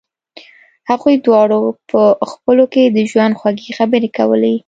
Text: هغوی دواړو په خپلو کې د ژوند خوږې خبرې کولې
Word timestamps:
هغوی 0.89 1.15
دواړو 1.25 1.61
په 1.89 2.01
خپلو 2.31 2.63
کې 2.73 2.83
د 2.85 2.97
ژوند 3.11 3.37
خوږې 3.39 3.71
خبرې 3.77 4.09
کولې 4.17 4.53